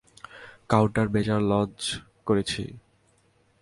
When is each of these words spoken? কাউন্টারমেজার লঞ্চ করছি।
কাউন্টারমেজার 0.69 1.41
লঞ্চ 1.51 1.79
করছি। 2.27 2.63